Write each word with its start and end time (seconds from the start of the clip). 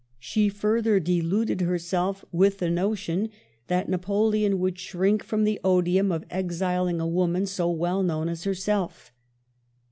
She 0.17 0.49
further 0.49 0.99
deluded 0.99 1.61
herself 1.61 2.25
with 2.31 2.57
the 2.57 2.71
notion 2.71 3.29
that 3.67 3.87
Napoleon 3.87 4.57
would 4.57 4.79
shrink 4.79 5.23
from 5.23 5.43
the 5.43 5.59
odium 5.63 6.11
of 6.11 6.25
exiling 6.31 6.99
a 6.99 7.05
woman 7.05 7.45
so 7.45 7.69
well 7.69 8.01
known 8.01 8.27
as 8.27 8.43
her 8.45 8.55
self. 8.55 9.11